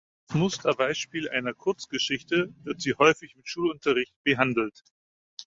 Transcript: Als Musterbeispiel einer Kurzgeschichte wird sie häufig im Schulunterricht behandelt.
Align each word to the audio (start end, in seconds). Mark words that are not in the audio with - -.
Als 0.29 0.39
Musterbeispiel 0.39 1.29
einer 1.29 1.53
Kurzgeschichte 1.53 2.51
wird 2.63 2.81
sie 2.81 2.95
häufig 2.95 3.35
im 3.35 3.45
Schulunterricht 3.45 4.15
behandelt. 4.23 4.81